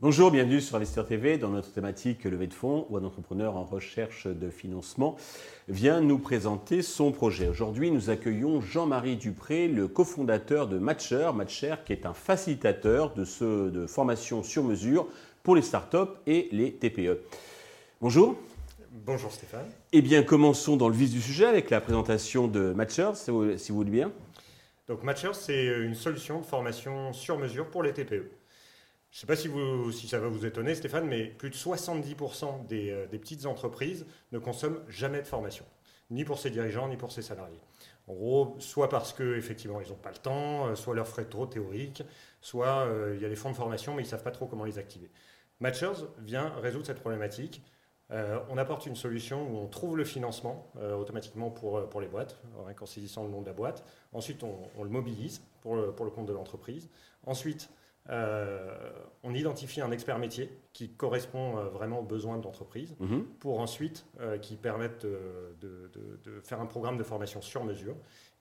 Bonjour, 0.00 0.30
bienvenue 0.30 0.60
sur 0.60 0.76
Investir 0.76 1.04
TV 1.06 1.38
dans 1.38 1.48
notre 1.48 1.72
thématique 1.72 2.24
levée 2.24 2.46
de 2.46 2.54
fonds 2.54 2.86
où 2.88 2.96
un 2.96 3.04
entrepreneur 3.04 3.56
en 3.56 3.64
recherche 3.64 4.26
de 4.26 4.48
financement 4.48 5.16
vient 5.68 6.00
nous 6.00 6.18
présenter 6.18 6.82
son 6.82 7.12
projet. 7.12 7.48
Aujourd'hui, 7.48 7.90
nous 7.90 8.08
accueillons 8.08 8.60
Jean-Marie 8.60 9.16
Dupré, 9.16 9.68
le 9.68 9.86
cofondateur 9.86 10.66
de 10.66 10.78
Matcher, 10.78 11.30
Matcher 11.34 11.74
qui 11.84 11.92
est 11.92 12.06
un 12.06 12.14
facilitateur 12.14 13.12
de, 13.14 13.24
ce, 13.24 13.70
de 13.70 13.86
formation 13.86 14.42
sur 14.42 14.64
mesure 14.64 15.08
pour 15.42 15.56
les 15.56 15.62
startups 15.62 16.14
et 16.26 16.48
les 16.52 16.72
TPE. 16.72 17.20
Bonjour. 18.00 18.36
Bonjour 18.90 19.30
Stéphane. 19.30 19.70
Eh 19.92 20.00
bien, 20.00 20.22
commençons 20.22 20.76
dans 20.76 20.88
le 20.88 20.94
vif 20.94 21.10
du 21.10 21.20
sujet 21.20 21.44
avec 21.44 21.68
la 21.68 21.80
présentation 21.80 22.48
de 22.48 22.72
Matcher, 22.72 23.10
si 23.14 23.30
vous, 23.30 23.76
voulez 23.76 23.90
bien. 23.90 24.12
Donc 24.86 25.02
Matcher, 25.02 25.34
c'est 25.34 25.66
une 25.66 25.94
solution 25.94 26.40
de 26.40 26.46
formation 26.46 27.12
sur 27.12 27.38
mesure 27.38 27.68
pour 27.68 27.82
les 27.82 27.92
TPE. 27.92 28.30
Je 29.10 29.16
ne 29.16 29.20
sais 29.20 29.26
pas 29.26 29.36
si, 29.36 29.48
vous, 29.48 29.92
si, 29.92 30.08
ça 30.08 30.18
va 30.18 30.28
vous 30.28 30.46
étonner, 30.46 30.74
Stéphane, 30.74 31.06
mais 31.06 31.24
plus 31.24 31.50
de 31.50 31.54
70% 31.54 32.66
des, 32.66 32.90
euh, 32.90 33.06
des, 33.06 33.18
petites 33.18 33.44
entreprises 33.44 34.06
ne 34.32 34.38
consomment 34.38 34.80
jamais 34.88 35.20
de 35.20 35.26
formation, 35.26 35.64
ni 36.10 36.24
pour 36.24 36.38
ses 36.38 36.50
dirigeants, 36.50 36.88
ni 36.88 36.96
pour 36.96 37.12
ses 37.12 37.22
salariés. 37.22 37.60
En 38.06 38.14
gros, 38.14 38.56
soit 38.58 38.88
parce 38.88 39.12
qu'effectivement, 39.12 39.82
ils 39.82 39.88
n'ont 39.88 39.96
pas 39.96 40.12
le 40.12 40.18
temps, 40.18 40.66
euh, 40.66 40.74
soit 40.74 40.94
leurs 40.94 41.08
frais 41.08 41.26
trop 41.26 41.46
théoriques, 41.46 42.02
soit 42.40 42.86
euh, 42.86 43.14
il 43.16 43.22
y 43.22 43.26
a 43.26 43.28
des 43.28 43.36
fonds 43.36 43.50
de 43.50 43.56
formation, 43.56 43.94
mais 43.94 44.02
ils 44.02 44.06
ne 44.06 44.10
savent 44.10 44.22
pas 44.22 44.30
trop 44.30 44.46
comment 44.46 44.64
les 44.64 44.78
activer. 44.78 45.10
Matchers 45.60 46.06
vient 46.20 46.50
résoudre 46.60 46.86
cette 46.86 47.00
problématique. 47.00 47.62
Euh, 48.10 48.38
on 48.48 48.56
apporte 48.56 48.86
une 48.86 48.96
solution 48.96 49.46
où 49.50 49.58
on 49.58 49.66
trouve 49.66 49.96
le 49.96 50.04
financement 50.04 50.66
euh, 50.78 50.96
automatiquement 50.96 51.50
pour, 51.50 51.88
pour 51.88 52.00
les 52.00 52.08
boîtes, 52.08 52.40
en 52.80 52.86
saisissant 52.86 53.24
le 53.24 53.30
nom 53.30 53.42
de 53.42 53.46
la 53.46 53.52
boîte. 53.52 53.84
Ensuite, 54.12 54.42
on, 54.42 54.82
le 54.82 54.90
mobilise 54.90 55.42
pour 55.60 55.76
le 55.76 56.10
compte 56.10 56.26
de 56.26 56.32
l'entreprise. 56.32 56.88
Ensuite, 57.26 57.70
euh, 58.10 58.90
on 59.22 59.34
identifie 59.34 59.80
un 59.80 59.90
expert 59.90 60.18
métier 60.18 60.50
qui 60.72 60.88
correspond 60.90 61.58
euh, 61.58 61.64
vraiment 61.68 62.00
aux 62.00 62.04
besoins 62.04 62.38
de 62.38 62.44
l'entreprise 62.44 62.94
Mhm. 63.00 63.24
pour 63.40 63.60
ensuite 63.60 64.06
euh, 64.20 64.38
qui 64.38 64.56
permettent 64.56 65.04
de, 65.04 65.56
de- 65.60 66.40
faire 66.40 66.60
un 66.60 66.66
programme 66.66 66.96
de 66.96 67.02
formation 67.02 67.40
sur 67.42 67.64
mesure 67.64 67.96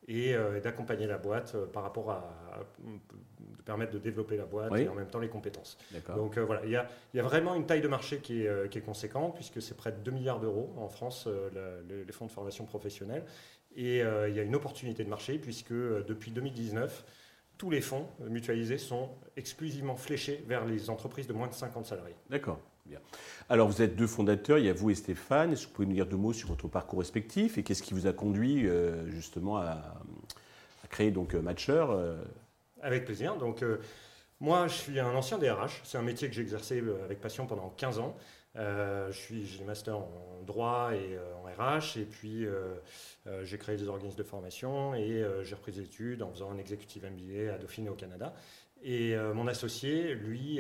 et 0.08 0.36
euh, 0.36 0.62
d'accompagner 0.62 1.06
la 1.08 1.18
boîte 1.18 1.54
euh, 1.56 1.66
par 1.66 1.84
rapport 1.84 2.12
à, 2.12 2.18
à- 2.54 2.60
de 2.84 3.62
permettre 3.64 3.92
de 3.92 4.00
développer 4.00 4.38
la 4.38 4.46
boîte 4.46 4.72
Oui. 4.72 4.82
et 4.84 4.88
en 4.88 4.94
même 4.96 5.08
temps 5.10 5.20
les 5.20 5.28
compétences. 5.28 5.78
Donc 6.16 6.38
euh, 6.38 6.46
voilà, 6.46 6.64
il 6.64 6.72
y, 6.72 6.76
a, 6.78 6.88
il 7.14 7.18
y 7.18 7.20
a 7.20 7.24
vraiment 7.24 7.54
une 7.56 7.66
taille 7.66 7.82
de 7.82 7.88
marché 7.90 8.20
qui 8.20 8.44
est, 8.44 8.48
euh, 8.48 8.68
qui 8.68 8.78
est 8.78 8.82
conséquente 8.82 9.36
puisque 9.36 9.62
c'est 9.62 9.76
près 9.76 9.92
de 9.92 9.98
2 9.98 10.12
milliards 10.12 10.40
d'euros 10.40 10.74
en 10.78 10.88
France 10.88 11.26
euh, 11.28 11.50
la- 11.54 11.96
les 12.06 12.12
fonds 12.14 12.26
de 12.28 12.32
formation 12.32 12.64
professionnelle 12.66 13.26
et 13.76 14.02
euh, 14.02 14.30
il 14.30 14.36
y 14.36 14.40
a 14.40 14.44
une 14.44 14.56
opportunité 14.56 15.04
de 15.04 15.10
marché 15.10 15.38
puisque 15.40 15.72
euh, 15.74 16.04
depuis 16.08 16.32
2019 16.32 17.04
tous 17.58 17.70
les 17.70 17.82
fonds 17.82 18.08
euh, 18.22 18.30
mutualisés 18.30 18.78
sont 18.78 19.10
exclusivement 19.36 19.96
fléchés 19.96 20.44
vers 20.48 20.66
les 20.66 20.90
entreprises 20.90 21.28
de 21.28 21.34
moins 21.34 21.48
de 21.48 21.54
50 21.54 21.86
salariés. 21.86 22.16
D'accord. 22.30 22.60
Bien. 22.86 23.00
Alors, 23.50 23.68
vous 23.68 23.82
êtes 23.82 23.98
deux 23.98 24.08
fondateurs, 24.08 24.60
il 24.60 24.66
y 24.66 24.70
a 24.70 24.74
vous 24.74 24.90
et 24.90 24.96
Stéphane. 24.96 25.52
Est-ce 25.52 25.64
que 25.64 25.68
vous 25.68 25.74
pouvez 25.74 25.88
nous 25.88 25.94
dire 25.94 26.06
deux 26.06 26.16
mots 26.16 26.32
sur 26.32 26.48
votre 26.48 26.70
parcours 26.70 27.00
respectif 27.00 27.58
et 27.58 27.64
qu'est-ce 27.64 27.84
qui 27.84 27.94
vous 27.94 28.08
a 28.08 28.14
conduit 28.14 28.66
euh, 28.66 29.10
justement 29.10 29.58
à, 29.58 29.84
à 30.84 30.88
créer 30.88 31.12
donc 31.12 31.34
euh, 31.34 31.42
Matcher 31.42 31.86
euh, 31.90 32.24
Avec 32.82 33.06
plaisir. 33.06 33.36
Donc, 33.38 33.62
euh, 33.62 33.80
moi, 34.40 34.68
je 34.68 34.74
suis 34.74 35.00
un 35.00 35.14
ancien 35.14 35.38
DRH. 35.38 35.82
C'est 35.84 35.98
un 35.98 36.04
métier 36.04 36.28
que 36.28 36.34
j'ai 36.34 36.42
exercé 36.42 36.82
avec 37.04 37.20
passion 37.20 37.46
pendant 37.46 37.70
15 37.70 38.00
ans. 38.00 38.16
Euh, 38.58 39.12
j'ai 39.12 39.58
des 39.58 39.64
masters 39.64 39.98
en 39.98 40.42
droit 40.46 40.92
et 40.94 41.16
euh, 41.16 41.36
en 41.36 41.46
RH. 41.46 41.98
Et 41.98 42.06
puis, 42.06 42.46
euh, 42.46 42.76
j'ai 43.44 43.58
créé 43.58 43.78
des 43.78 43.88
organismes 43.88 44.18
de 44.18 44.24
formation 44.24 44.96
et 44.96 45.24
j'ai 45.44 45.56
repris 45.56 45.72
des 45.72 45.82
études 45.82 46.22
en 46.22 46.32
faisant 46.32 46.52
un 46.52 46.58
executive 46.58 47.06
MBA 47.06 47.54
à 47.54 47.58
Dauphine 47.58 47.90
au 47.90 47.96
Canada. 47.96 48.34
Et 48.84 49.16
mon 49.34 49.48
associé, 49.48 50.14
lui, 50.14 50.60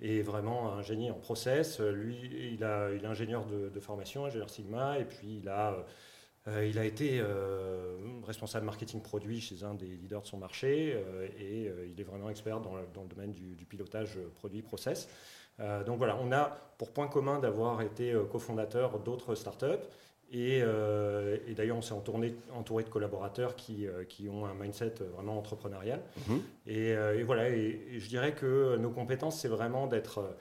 est 0.00 0.22
vraiment 0.22 0.72
un 0.72 0.82
génie 0.82 1.10
en 1.10 1.18
process. 1.18 1.78
Lui, 1.78 2.54
il, 2.54 2.64
a, 2.64 2.90
il 2.90 3.04
est 3.04 3.06
ingénieur 3.06 3.44
de, 3.44 3.80
formation, 3.80 4.24
ingénieur 4.24 4.48
Sigma, 4.48 4.98
et 4.98 5.04
puis 5.04 5.40
il 5.42 5.48
a, 5.50 5.76
il 6.64 6.78
a 6.78 6.84
été 6.86 7.22
responsable 8.26 8.64
marketing 8.64 9.02
produit 9.02 9.40
chez 9.40 9.62
un 9.62 9.74
des 9.74 9.86
leaders 9.86 10.22
de 10.22 10.26
son 10.26 10.38
marché, 10.38 10.96
et 11.38 11.70
il 11.86 12.00
est 12.00 12.04
vraiment 12.04 12.30
expert 12.30 12.60
dans, 12.60 12.72
dans 12.94 13.02
le 13.02 13.08
domaine 13.08 13.30
du, 13.30 13.66
pilotage 13.66 14.16
euh, 14.16 14.28
produit 14.34 14.62
process. 14.62 15.08
Euh, 15.60 15.84
donc 15.84 15.98
voilà, 15.98 16.16
on 16.20 16.32
a 16.32 16.56
pour 16.78 16.90
point 16.92 17.08
commun 17.08 17.38
d'avoir 17.38 17.82
été 17.82 18.12
euh, 18.12 18.24
cofondateur 18.24 18.98
d'autres 19.00 19.34
startups. 19.34 19.86
Et, 20.32 20.60
euh, 20.62 21.36
et 21.48 21.54
d'ailleurs, 21.54 21.76
on 21.76 21.82
s'est 21.82 21.92
entouré, 21.92 22.34
entouré 22.54 22.84
de 22.84 22.88
collaborateurs 22.88 23.56
qui, 23.56 23.86
euh, 23.86 24.04
qui 24.04 24.28
ont 24.28 24.46
un 24.46 24.54
mindset 24.54 24.94
vraiment 25.14 25.36
entrepreneurial. 25.36 26.00
Mhm. 26.28 26.42
Et, 26.66 26.90
et 26.90 27.22
voilà, 27.24 27.50
et, 27.50 27.80
et 27.92 28.00
je 28.00 28.08
dirais 28.08 28.32
que 28.32 28.76
nos 28.76 28.90
compétences, 28.90 29.40
c'est 29.40 29.48
vraiment 29.48 29.88
d'être 29.88 30.36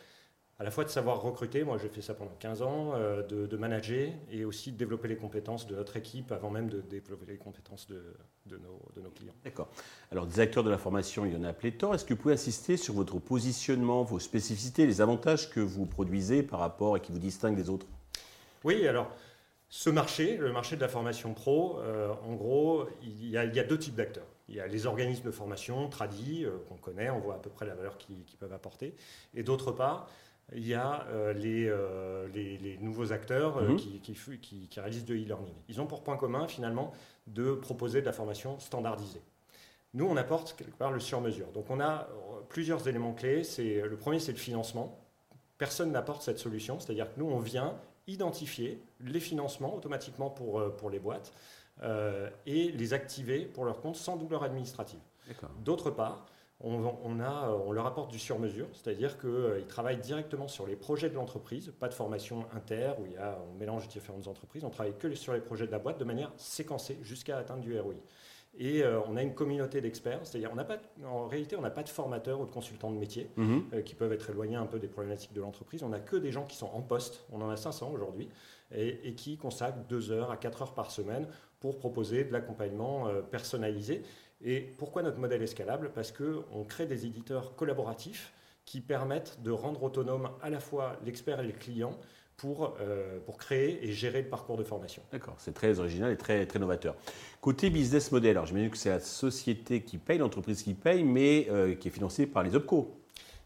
à 0.60 0.64
la 0.66 0.72
fois 0.72 0.84
de 0.84 0.90
savoir 0.90 1.22
recruter, 1.22 1.64
moi 1.64 1.78
j'ai 1.82 1.88
fait 1.88 2.02
ça 2.02 2.14
pendant 2.14 2.36
15 2.38 2.62
ans, 2.62 2.92
euh, 2.94 3.24
de, 3.24 3.46
de 3.46 3.58
manager 3.58 4.10
et 4.30 4.44
aussi 4.44 4.74
de 4.74 4.78
développer 4.78 5.08
les 5.08 5.16
compétences 5.16 5.66
de 5.68 5.76
notre 5.76 5.96
équipe 5.96 6.34
avant 6.34 6.50
même 6.50 6.68
de 6.68 6.82
développer 6.82 7.26
les 7.32 7.38
compétences 7.38 7.88
de, 7.88 8.04
de 8.46 8.58
nos, 8.58 8.82
de 8.94 9.02
nos 9.02 9.10
clients. 9.10 9.34
D'accord. 9.46 9.70
Alors, 10.12 10.26
des 10.26 10.42
acteurs 10.42 10.66
de 10.66 10.70
la 10.70 10.78
formation, 10.78 11.26
il 11.26 11.34
y 11.34 11.38
en 11.38 11.46
a 11.46 11.54
pléthore. 11.54 11.96
Est-ce 11.96 12.04
que 12.04 12.14
vous 12.14 12.20
pouvez 12.20 12.34
insister 12.34 12.76
sur 12.76 12.94
votre 12.94 13.20
positionnement, 13.20 14.04
vos 14.04 14.20
spécificités, 14.20 14.86
les 14.86 15.00
avantages 15.00 15.50
que 15.50 15.62
vous 15.62 15.86
produisez 15.86 16.44
par 16.44 16.60
rapport 16.60 16.98
et 16.98 17.00
qui 17.00 17.14
vous 17.14 17.20
distinguent 17.20 17.56
des 17.56 17.70
autres? 17.70 17.88
Oui, 18.66 18.86
alors 18.86 19.10
ce 19.70 19.90
marché, 19.90 20.36
le 20.36 20.52
marché 20.52 20.76
de 20.76 20.82
la 20.82 20.90
formation 20.90 21.34
pro, 21.34 21.80
euh, 21.80 22.12
en 22.28 22.34
gros, 22.34 22.86
il 23.02 23.30
y, 23.30 23.38
a, 23.38 23.46
il 23.46 23.56
y 23.56 23.60
a 23.60 23.64
deux 23.64 23.80
types 23.80 23.96
d'acteurs. 23.96 24.26
Il 24.50 24.56
y 24.56 24.60
a 24.60 24.68
les 24.68 24.88
organismes 24.88 25.26
de 25.26 25.32
formation 25.32 25.88
tradis, 25.90 26.44
euh, 26.44 26.58
qu'on 26.68 26.76
connaît, 26.76 27.12
on 27.12 27.20
voit 27.20 27.36
à 27.36 27.38
peu 27.38 27.52
près 27.52 27.68
la 27.68 27.76
valeur 27.76 27.98
qu'ils 27.98 28.26
qu'ils 28.26 28.40
peuvent 28.40 28.52
apporter. 28.52 28.96
Et 29.36 29.44
d'autre 29.44 29.72
part, 29.72 30.10
il 30.54 30.68
y 30.68 30.74
a 30.74 31.06
euh, 31.10 31.34
les, 31.34 31.68
euh, 31.68 32.28
les, 32.34 32.58
les 32.58 32.78
nouveaux 32.78 33.12
acteurs 33.12 33.58
euh, 33.58 33.70
Mhm. 33.70 33.76
qui, 33.78 34.00
qui, 34.00 34.16
fu- 34.16 34.40
qui- 34.40 34.68
qui 34.68 34.80
réalisent 34.80 35.06
de 35.06 35.16
e-learning. 35.16 35.54
Ils 35.68 35.80
ont 35.82 35.86
pour 35.88 36.02
point 36.04 36.18
commun, 36.18 36.48
finalement, 36.48 36.92
de 37.28 37.54
proposer 37.54 38.02
de 38.02 38.06
la 38.06 38.14
formation 38.14 38.60
standardisée. 38.60 39.22
Nous, 39.94 40.06
on 40.06 40.18
apporte 40.18 40.56
quelque 40.58 40.76
part 40.78 40.92
le 40.92 41.00
sur-mesure. 41.00 41.48
Donc, 41.54 41.70
on 41.70 41.80
a 41.80 42.08
plusieurs 42.50 42.88
éléments 42.88 43.14
clés. 43.14 43.44
C'est, 43.44 43.82
le 43.82 43.96
premier, 43.98 44.20
c'est 44.20 44.32
le 44.32 44.38
financement. 44.38 44.98
Personne 45.58 45.92
n'apporte 45.92 46.22
cette 46.24 46.40
solution. 46.40 46.80
C'est-à-dire 46.80 47.14
que 47.14 47.20
nous, 47.20 47.26
on 47.28 47.40
vient 47.40 47.76
identifier 48.08 48.80
les 49.02 49.20
financements 49.20 49.76
automatiquement 49.76 50.30
pour, 50.30 50.76
pour 50.78 50.90
les 50.90 51.00
boîtes 51.00 51.32
et 52.46 52.72
les 52.72 52.94
activer 52.94 53.46
pour 53.46 53.66
leur 53.66 53.80
compte 53.82 53.96
sans 53.96 54.16
douleur 54.18 54.44
administrative. 54.44 55.00
D'autre 55.64 55.92
part, 55.92 56.26
on, 56.62 56.94
on 57.04 57.20
a, 57.22 57.50
on 57.66 57.72
leur 57.72 57.86
apporte 57.86 58.12
du 58.12 58.20
sur-mesure, 58.20 58.68
c'est-à-dire 58.74 59.18
qu'ils 59.18 59.66
travaillent 59.68 60.00
directement 60.02 60.48
sur 60.48 60.68
les 60.68 60.76
projets 60.76 61.10
de 61.10 61.16
l'entreprise, 61.16 61.72
pas 61.80 61.88
de 61.88 61.94
formation 61.94 62.46
inter 62.54 62.92
où 63.00 63.06
il 63.06 63.14
y 63.14 63.18
a, 63.18 63.40
on 63.50 63.58
mélange 63.58 63.88
différentes 63.88 64.28
entreprises, 64.28 64.64
on 64.66 64.70
travaille 64.70 64.96
que 64.98 65.14
sur 65.16 65.34
les 65.34 65.40
projets 65.40 65.68
de 65.68 65.72
la 65.72 65.80
boîte 65.80 66.00
de 66.00 66.04
manière 66.06 66.32
séquencée 66.38 66.98
jusqu'à 67.02 67.38
atteindre 67.38 67.62
du 67.62 67.80
ROI. 67.80 67.94
Et 68.58 68.84
euh, 68.84 69.00
on 69.08 69.16
a 69.16 69.22
une 69.22 69.36
communauté 69.36 69.80
d'experts, 69.80 70.22
c'est-à-dire 70.24 70.50
on 70.52 70.56
n'a 70.56 70.64
pas, 70.66 70.78
de- 70.78 71.06
en 71.06 71.28
réalité 71.28 71.56
on 71.56 71.62
n'a 71.62 71.70
pas 71.70 71.84
de 71.84 71.88
formateurs 71.90 72.42
ou 72.42 72.46
de 72.46 72.52
consultants 72.52 72.92
de 72.92 72.98
métier 72.98 73.30
euh, 73.74 73.82
qui 73.84 73.94
peuvent 73.96 74.12
être 74.12 74.30
éloignés 74.32 74.56
un 74.56 74.66
peu 74.66 74.80
des 74.80 74.88
problématiques 74.88 75.34
de 75.34 75.40
l'entreprise. 75.40 75.84
On 75.84 75.90
n'a 75.90 76.00
que 76.00 76.16
des 76.18 76.32
gens 76.32 76.46
qui 76.46 76.58
sont 76.58 76.70
en 76.74 76.82
poste, 76.82 77.26
on 77.32 77.42
en 77.42 77.50
a 77.50 77.56
500 77.56 77.92
aujourd'hui, 77.94 78.28
et, 78.76 79.08
et 79.08 79.14
qui 79.14 79.38
consacrent 79.38 79.78
2 79.88 80.12
heures 80.12 80.32
à 80.32 80.36
4 80.36 80.64
heures 80.64 80.74
par 80.74 80.90
semaine 80.92 81.28
pour 81.60 81.78
proposer 81.78 82.24
de 82.24 82.34
l'accompagnement 82.34 83.08
euh, 83.08 83.22
personnalisé. 83.22 84.02
Et 84.44 84.62
pourquoi 84.78 85.02
notre 85.02 85.20
modèle 85.20 85.42
est 85.42 85.48
scalable? 85.48 85.92
Parce 85.94 86.12
qu'on 86.12 86.64
crée 86.64 86.86
des 86.86 87.06
éditeurs 87.06 87.56
collaboratifs 87.56 88.34
qui 88.66 88.82
permettent 88.82 89.42
de 89.42 89.52
rendre 89.52 89.84
autonome 89.84 90.30
à 90.42 90.50
la 90.50 90.60
fois 90.60 90.98
l'expert 91.04 91.40
et 91.40 91.48
le 91.48 91.52
client 91.52 91.98
pour, 92.38 92.78
euh, 92.80 93.20
pour 93.26 93.38
créer 93.38 93.86
et 93.86 93.92
gérer 93.92 94.22
le 94.22 94.30
parcours 94.30 94.56
de 94.56 94.64
formation. 94.64 95.02
D'accord, 95.12 95.36
c'est 95.40 95.54
très 95.54 95.80
original 95.80 96.12
et 96.12 96.18
très, 96.18 96.46
très 96.46 96.60
novateur. 96.60 96.96
Côté 97.42 97.70
business 97.70 98.12
model, 98.12 98.32
alors 98.32 98.46
j'imagine 98.46 98.70
que 98.70 98.78
c'est 98.78 98.90
la 98.90 99.02
société 99.02 99.82
qui 99.82 99.98
paye, 99.98 100.20
l'entreprise 100.20 100.64
qui 100.64 100.74
paye, 100.74 101.04
mais 101.04 101.48
euh, 101.50 101.76
qui 101.76 101.90
est 101.90 101.92
financée 101.92 102.26
par 102.28 102.44
les 102.44 102.56
OPCO. 102.56 102.96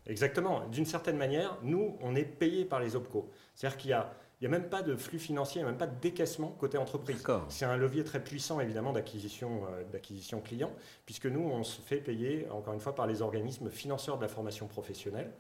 Exactement. 0.06 0.68
D'une 0.68 0.86
certaine 0.86 1.18
manière, 1.18 1.58
nous, 1.64 1.96
on 2.02 2.16
est 2.16 2.26
payé 2.26 2.66
par 2.66 2.80
les 2.80 2.96
OPCO. 2.96 3.30
C'est-à-dire 3.56 3.78
qu'il 3.78 3.90
n'y 3.90 3.94
a, 3.94 4.14
il 4.44 4.48
y 4.48 4.48
a 4.48 4.50
même 4.60 4.68
pas 4.68 4.82
de 4.82 4.98
flux 4.98 5.20
financier, 5.20 5.62
il 5.62 5.64
n'y 5.64 5.70
a 5.70 5.72
même 5.72 5.80
pas 5.80 5.88
de 5.88 5.98
décaissement 6.02 6.50
côté 6.60 6.78
entreprise. 6.78 7.22
C'est 7.48 7.64
un 7.64 7.78
levier 7.78 8.04
très 8.04 8.22
puissant, 8.22 8.60
évidemment, 8.60 8.92
d'acquisition 8.92 9.62
euh, 9.72 9.86
d'acquisition 9.86 10.42
client, 10.42 10.70
puisque 11.06 11.28
nous, 11.28 11.40
on 11.40 11.64
se 11.64 11.80
fait 11.80 11.96
payer, 12.02 12.46
encore 12.52 12.74
une 12.74 12.82
fois, 12.82 12.94
par 12.94 13.08
les 13.08 13.22
organismes 13.22 13.70
financeurs 13.70 14.18
de 14.18 14.22
la 14.24 14.28
formation 14.28 14.68
professionnelle. 14.68 15.32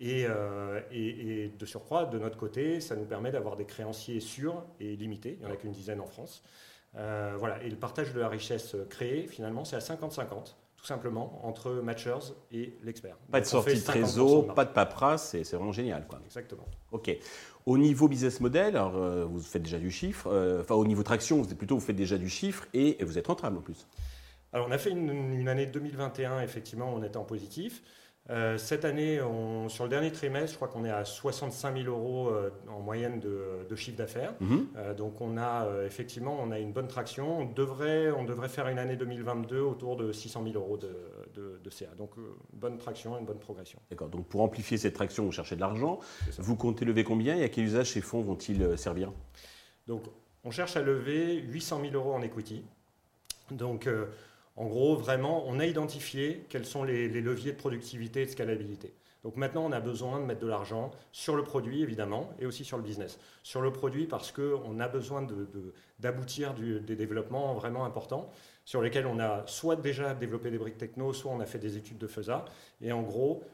Et, 0.00 0.24
euh, 0.26 0.80
et- 0.90 1.44
et 1.44 1.48
de 1.50 1.66
surcroît, 1.66 2.06
de 2.06 2.18
notre 2.18 2.38
côté, 2.38 2.80
ça 2.80 2.96
nous 2.96 3.04
permet 3.04 3.30
d'avoir 3.32 3.54
des 3.56 3.66
créanciers 3.66 4.20
sûrs 4.20 4.64
et 4.80 4.96
limités. 4.96 5.36
Il 5.38 5.44
n'y 5.44 5.50
en 5.50 5.52
a 5.52 5.56
qu'une 5.56 5.72
dizaine 5.72 6.00
en 6.00 6.06
France. 6.06 6.42
Euh, 6.96 7.34
voilà. 7.38 7.62
Et 7.62 7.68
le 7.68 7.76
partage 7.76 8.14
de 8.14 8.20
la 8.20 8.30
richesse 8.30 8.76
créée, 8.88 9.26
finalement, 9.26 9.66
c'est 9.66 9.76
à 9.76 9.80
50-50. 9.80 10.56
Tout 10.78 10.86
simplement, 10.86 11.40
entre 11.44 11.72
Matchers 11.72 12.32
et 12.52 12.78
l'expert. 12.84 13.16
Pas 13.30 13.40
de 13.40 13.46
sortie 13.46 13.74
de 13.74 13.80
trésor, 13.84 14.54
pas 14.54 14.64
de 14.64 14.72
paperasse, 14.72 15.30
c'est 15.30 15.56
vraiment 15.56 15.72
génial. 15.72 16.06
Quoi. 16.06 16.20
Exactement. 16.24 16.64
OK. 16.92 17.10
Au 17.66 17.76
niveau 17.76 18.06
business 18.06 18.40
model, 18.40 18.76
alors, 18.76 18.96
euh, 18.96 19.24
vous 19.24 19.40
faites 19.40 19.62
déjà 19.62 19.78
du 19.78 19.90
chiffre, 19.90 20.28
euh, 20.30 20.60
enfin 20.62 20.76
au 20.76 20.86
niveau 20.86 21.02
traction, 21.02 21.42
vous 21.42 21.50
êtes 21.50 21.58
plutôt 21.58 21.74
vous 21.74 21.84
faites 21.84 21.96
déjà 21.96 22.16
du 22.16 22.28
chiffre 22.28 22.66
et, 22.72 22.96
vous 23.04 23.18
êtes 23.18 23.26
rentable 23.26 23.58
en 23.58 23.60
plus. 23.60 23.88
Alors 24.52 24.68
on 24.68 24.70
a 24.70 24.78
fait 24.78 24.90
une, 24.90 25.10
une 25.34 25.48
année 25.48 25.66
2021, 25.66 26.40
effectivement, 26.42 26.94
on 26.94 27.02
était 27.02 27.16
en 27.16 27.24
positif. 27.24 27.82
Euh, 28.30 28.58
cette 28.58 28.84
année, 28.84 29.20
sur 29.68 29.84
le 29.84 29.90
dernier 29.90 30.12
trimestre, 30.12 30.50
je 30.50 30.56
crois 30.56 30.68
qu'on 30.68 30.84
est 30.84 30.90
à 30.90 31.04
65 31.04 31.82
000 31.82 31.88
euros 31.88 32.28
euh, 32.28 32.50
en 32.68 32.80
moyenne 32.80 33.20
de, 33.20 33.74
chiffre 33.74 33.96
d'affaires. 33.96 34.34
Mhm. 34.40 34.66
Euh, 34.76 34.94
donc 34.94 35.20
on 35.20 35.38
a 35.38 35.66
effectivement 35.86 36.38
on 36.40 36.50
a 36.50 36.58
une 36.58 36.72
bonne 36.72 36.88
traction. 36.88 37.40
On 37.40 37.44
devrait, 37.46 38.10
on 38.10 38.24
devrait 38.24 38.48
faire 38.48 38.68
une 38.68 38.78
année 38.78 38.96
2022 38.96 39.60
autour 39.60 39.96
de 39.96 40.12
600 40.12 40.42
000 40.44 40.56
euros 40.56 40.76
de, 40.76 41.60
de 41.62 41.70
CA. 41.70 41.86
Donc 41.96 42.10
bonne 42.52 42.76
traction 42.76 43.18
une 43.18 43.24
bonne 43.24 43.38
progression. 43.38 43.78
D'accord. 43.90 44.08
Donc 44.08 44.26
pour 44.26 44.42
amplifier 44.42 44.76
cette 44.76 44.94
traction, 44.94 45.24
vous 45.24 45.32
cherchez 45.32 45.56
de 45.56 45.60
l'argent. 45.60 46.00
Vous 46.38 46.56
comptez 46.56 46.84
lever 46.84 47.04
combien 47.04 47.36
et 47.36 47.44
à 47.44 47.48
quel 47.48 47.64
usage 47.64 47.92
ces 47.92 48.00
fonds 48.00 48.20
vont-ils 48.20 48.76
servir? 48.76 49.12
Donc 49.86 50.02
on 50.44 50.50
cherche 50.50 50.76
à 50.76 50.82
lever 50.82 51.36
800 51.36 51.80
000 51.82 51.94
euros 51.94 52.12
en 52.12 52.20
equity. 52.20 52.64
Donc 53.50 53.88
en 54.58 54.66
gros, 54.66 54.96
vraiment, 54.96 55.44
on 55.46 55.60
a 55.60 55.66
identifié 55.66 56.44
quels 56.48 56.66
sont 56.66 56.82
les, 56.82 57.08
leviers 57.08 57.52
de 57.52 57.56
productivité 57.56 58.22
et 58.22 58.26
de 58.26 58.30
scalabilité. 58.30 58.92
Donc 59.22 59.36
maintenant, 59.36 59.64
on 59.64 59.70
a 59.70 59.78
besoin 59.78 60.18
de 60.18 60.24
mettre 60.24 60.40
de 60.40 60.48
l'argent 60.48 60.90
sur 61.12 61.36
le 61.36 61.44
produit, 61.44 61.80
évidemment, 61.80 62.30
et 62.40 62.46
aussi 62.46 62.64
sur 62.64 62.76
le 62.76 62.82
business. 62.82 63.20
Sur 63.44 63.60
le 63.60 63.72
produit, 63.72 64.06
parce 64.06 64.32
qu'on 64.32 64.80
a 64.80 64.88
besoin 64.88 65.24
d'aboutir 66.00 66.54
des 66.54 66.96
développements 66.96 67.54
vraiment 67.54 67.84
importants, 67.84 68.30
sur 68.64 68.82
lesquels 68.82 69.06
on 69.06 69.20
a 69.20 69.46
soit 69.46 69.76
déjà 69.76 70.12
développé 70.12 70.50
des 70.50 70.58
briques 70.58 70.76
techno, 70.76 71.12
soit 71.12 71.30
on 71.30 71.38
a 71.38 71.46
fait 71.46 71.60
des 71.60 71.76
études 71.76 71.98
de 71.98 72.08
FESA. 72.08 72.44
Et 72.80 72.90
en 72.90 73.02
gros, 73.02 73.44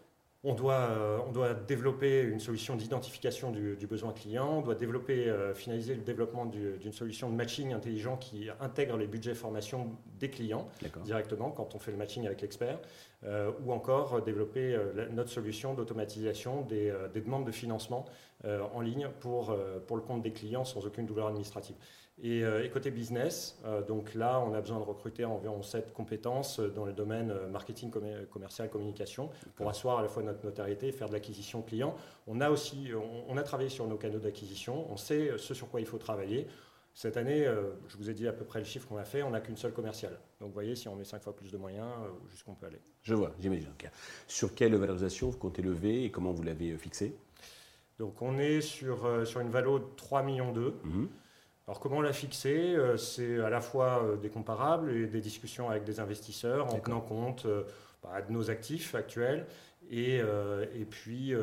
on 0.45 0.55
doit, 0.55 0.75
euh, 0.75 1.19
on 1.27 1.33
doit 1.33 1.55
développer 1.55 2.21
une 2.23 2.39
solution 2.39 2.77
d'identification 2.77 3.51
du, 3.51 3.87
besoin 3.87 4.13
client, 4.13 4.59
on 4.59 4.61
doit 4.61 4.75
développer, 4.75 5.29
euh, 5.29 5.55
finaliser 5.55 5.95
le 5.95 6.03
développement 6.03 6.45
d'une 6.45 6.93
solution 6.93 7.31
de 7.31 7.35
matching 7.35 7.73
intelligent 7.73 8.19
qui 8.19 8.49
intègre 8.61 8.99
les 8.99 9.07
budgets 9.07 9.35
formation 9.35 9.97
des 10.21 10.29
clients 10.29 10.69
directement 11.05 11.51
quand 11.51 11.75
on 11.75 11.79
fait 11.79 11.93
le 11.93 11.97
matching 11.97 12.27
avec 12.27 12.43
l'expert, 12.43 12.79
euh, 13.25 13.51
ou 13.65 13.73
encore 13.73 14.23
développer 14.23 14.79
notre 15.13 15.31
solution 15.31 15.73
d'automatisation 15.73 16.61
des, 16.63 16.93
demandes 17.15 17.47
de 17.47 17.53
financement 17.53 18.05
en 18.45 18.81
ligne 18.83 19.09
pour, 19.21 19.57
pour 19.87 19.97
le 19.97 20.03
compte 20.03 20.21
des 20.21 20.33
clients 20.33 20.65
sans 20.65 20.85
aucune 20.87 21.07
douleur 21.07 21.29
administrative. 21.29 21.77
Euh, 22.23 22.63
et, 22.63 22.71
côté 22.71 22.91
business, 22.91 23.59
euh, 23.65 23.83
donc 23.83 24.15
là, 24.15 24.41
on 24.41 24.55
a 24.55 24.61
besoin 24.61 24.79
de 24.79 24.85
recruter 24.85 25.25
environ 25.25 25.63
7 25.63 25.93
compétences 25.93 26.61
euh, 26.61 26.69
dans 26.69 26.85
le 26.85 26.93
domaine 26.93 27.35
marketing, 27.51 27.91
commercial, 28.31 28.71
communication, 28.71 29.31
pour 29.57 29.69
asseoir 29.69 29.99
à 29.99 30.03
la 30.03 30.09
fois 30.09 30.23
notre 30.23 30.45
notoriété 30.45 30.89
et 30.89 30.93
faire 30.93 31.09
de 31.09 31.13
l'acquisition 31.13 31.63
client. 31.63 31.97
On 32.27 32.41
a 32.41 32.51
aussi, 32.51 32.91
on, 33.29 33.37
a 33.37 33.43
travaillé 33.43 33.69
sur 33.69 33.87
nos 33.89 33.97
canaux 33.97 34.21
d'acquisition, 34.21 34.91
on 34.91 34.97
sait 34.97 35.33
ce 35.39 35.55
sur 35.55 35.69
quoi 35.69 35.81
il 35.81 35.87
faut 35.87 35.99
travailler. 35.99 36.47
Cette 36.97 37.17
année, 37.17 37.45
je 37.89 37.97
vous 37.97 38.09
ai 38.09 38.15
dit 38.15 38.29
à 38.29 38.33
peu 38.33 38.45
près 38.45 38.61
le 38.61 38.65
chiffre 38.65 38.87
qu'on 38.87 38.97
a 38.97 39.05
fait, 39.05 39.25
on 39.25 39.31
n'a 39.31 39.41
qu'une 39.41 39.57
seule 39.57 39.73
commerciale. 39.73 40.17
Donc 40.39 40.51
vous 40.51 40.55
voyez, 40.55 40.77
si 40.77 40.87
on 40.87 40.95
met 40.95 41.05
5 41.05 41.21
fois 41.21 41.35
plus 41.35 41.51
de 41.51 41.59
moyens, 41.59 41.91
jusqu'où 42.31 42.53
peut 42.55 42.67
aller. 42.67 42.81
Je 43.03 43.15
vois, 43.15 43.33
j'imagine. 43.41 43.69
Sur 44.29 44.55
quelle 44.55 44.77
valorisation 44.77 45.29
vous 45.29 45.39
comptez 45.39 45.61
lever 45.61 46.05
et 46.05 46.13
comment 46.13 46.31
vous 46.31 46.45
l'avez 46.45 46.77
fixé? 46.79 47.17
Donc 47.99 48.23
on 48.23 48.39
est 48.39 48.61
sur, 48.61 49.27
sur 49.27 49.41
une 49.41 49.51
valo 49.51 49.81
de 49.81 49.87
3 49.97 50.23
millions 50.23 50.53
d'euros. 50.53 50.77
Alors 51.67 51.81
comment 51.81 52.03
l'a 52.03 52.13
fixé 52.13 52.75
euh, 52.75 52.97
C'est 52.97 53.41
à 53.41 53.49
la 53.49 53.61
fois 53.61 54.03
euh, 54.03 54.17
des 54.17 54.29
comparables 54.29 54.91
et 54.93 55.07
des 55.07 55.21
discussions 55.21 55.71
avec 55.71 55.85
des 55.85 55.99
investisseurs 55.99 56.73
en 56.75 56.79
tenant 56.79 57.01
compte 57.01 57.47
euh, 57.47 57.63
bah, 58.03 58.21
de 58.21 58.33
nos 58.33 58.51
actifs 58.51 58.95
actuels 58.95 59.47
et, 59.91 60.17
et 60.17 60.85
puis 60.87 61.35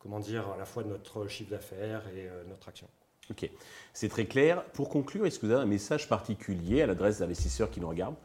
comment 0.00 0.18
dire 0.18 0.48
à 0.48 0.56
la 0.56 0.64
fois 0.64 0.82
de 0.82 0.88
notre 0.88 1.28
chiffre 1.28 1.50
d'affaires 1.50 2.02
et 2.08 2.28
notre 2.48 2.68
action. 2.68 2.88
Ok, 3.30 3.48
c'est 3.92 4.08
très 4.08 4.24
clair. 4.24 4.64
Pour 4.72 4.88
conclure, 4.88 5.26
est-ce 5.26 5.38
que 5.38 5.46
vous 5.46 5.52
avez 5.52 5.62
un 5.62 5.66
message 5.66 6.08
particulier 6.08 6.82
à 6.82 6.88
l'adresse 6.88 7.20
d'investisseurs 7.20 7.70
qui 7.70 7.80
nous 7.80 7.88
regardent? 7.88 8.16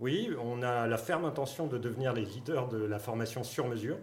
Oui, 0.00 0.30
on 0.38 0.62
a 0.62 0.86
la 0.86 0.98
ferme 0.98 1.24
intention 1.24 1.66
de 1.66 1.78
devenir 1.78 2.12
les 2.12 2.26
leaders 2.26 2.68
de 2.68 2.76
la 2.76 2.98
formation 2.98 3.42
sur 3.42 3.66
mesure. 3.66 3.96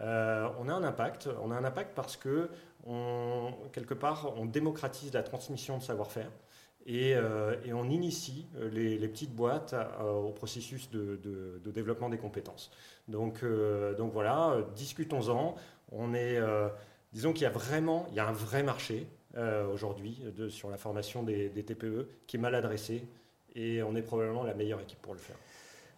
Euh, 0.00 0.48
on 0.58 0.68
a 0.68 0.74
un 0.74 0.82
impact. 0.82 1.28
On 1.42 1.50
a 1.50 1.56
un 1.56 1.64
impact 1.64 1.94
parce 1.94 2.16
que, 2.16 2.48
quelque 3.72 3.94
part, 3.94 4.32
on 4.36 4.46
démocratise 4.46 5.12
la 5.12 5.22
transmission 5.22 5.78
de 5.78 5.82
savoir-faire 5.82 6.30
et, 6.86 7.14
euh, 7.16 7.56
on 7.72 7.90
initie 7.90 8.46
euh, 8.56 8.70
les, 8.70 9.08
petites 9.08 9.34
boîtes 9.34 9.74
au 10.00 10.30
processus 10.30 10.90
de, 10.90 11.60
développement 11.64 12.08
des 12.08 12.18
compétences. 12.18 12.70
Donc, 13.08 13.44
donc 13.96 14.12
voilà, 14.12 14.58
discutons-en. 14.74 15.56
On 15.92 16.14
est, 16.14 16.40
disons 17.12 17.32
qu'il 17.32 17.42
y 17.42 17.46
a 17.46 17.50
vraiment, 17.50 18.06
il 18.10 18.16
y 18.16 18.20
a 18.20 18.26
un 18.26 18.32
vrai 18.32 18.62
marché 18.62 19.06
aujourd'hui 19.72 20.22
sur 20.48 20.70
la 20.70 20.76
formation 20.76 21.22
des 21.22 21.50
TPE 21.50 22.08
qui 22.26 22.36
est 22.36 22.40
mal 22.40 22.54
adressé 22.54 23.04
et 23.54 23.82
on 23.82 23.96
est 23.96 24.02
probablement 24.02 24.44
la 24.44 24.54
meilleure 24.54 24.80
équipe 24.80 25.00
pour 25.00 25.14
le 25.14 25.20
faire. 25.20 25.36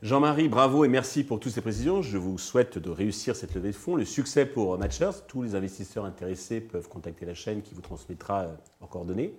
Jean-Marie, 0.01 0.49
bravo 0.49 0.85
et 0.85 0.89
merci 0.89 1.25
pour 1.25 1.41
toutes 1.41 1.51
ces 1.51 1.61
précisions. 1.61 2.03
Je 2.03 2.19
vous 2.19 2.39
souhaite 2.39 2.79
de 2.79 2.89
réussir 2.89 3.35
cette 3.35 3.57
levée 3.57 3.73
de 3.73 3.77
fonds. 3.77 3.97
Le 3.97 4.05
succès 4.05 4.47
pour 4.47 4.79
Matchers. 4.79 5.11
Tous 5.27 5.43
les 5.43 5.57
investisseurs 5.57 6.05
intéressés 6.05 6.61
peuvent 6.61 6.89
contacter 6.89 7.27
la 7.27 7.35
chaîne 7.35 7.63
qui 7.63 7.75
vous 7.75 7.81
transmettra 7.81 8.47
en 8.81 8.85
euh, 8.85 8.89
coordonnées. 8.89 9.35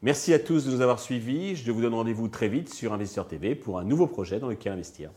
Merci 0.00 0.32
à 0.32 0.38
tous 0.38 0.64
de 0.64 0.70
nous 0.70 0.80
avoir 0.80 1.00
suivis. 1.00 1.54
Je 1.54 1.70
vous 1.70 1.82
donne 1.82 1.92
rendez-vous 1.92 2.28
très 2.28 2.48
vite 2.48 2.72
sur 2.72 2.94
Investisseur 2.94 3.28
TV 3.28 3.54
pour 3.54 3.78
un 3.78 3.84
nouveau 3.84 4.06
projet 4.06 4.38
dans 4.38 4.48
lequel 4.48 4.72
investir. 4.72 5.10